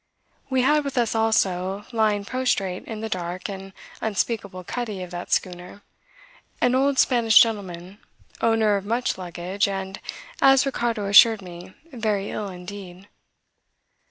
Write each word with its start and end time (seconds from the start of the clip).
We 0.49 0.63
had 0.63 0.83
with 0.83 0.97
us 0.97 1.13
also, 1.13 1.85
lying 1.91 2.25
prostrate 2.25 2.85
in 2.85 3.01
the 3.01 3.07
dark 3.07 3.47
and 3.47 3.71
unspeakable 4.01 4.63
cuddy 4.63 5.03
of 5.03 5.11
that 5.11 5.31
schooner, 5.31 5.83
an 6.59 6.73
old 6.73 6.97
Spanish 6.97 7.39
gentleman, 7.39 7.99
owner 8.41 8.77
of 8.77 8.83
much 8.83 9.19
luggage 9.19 9.67
and, 9.67 9.99
as 10.41 10.65
Ricardo 10.65 11.05
assured 11.05 11.43
me, 11.43 11.75
very 11.93 12.31
ill 12.31 12.49
indeed. 12.49 13.07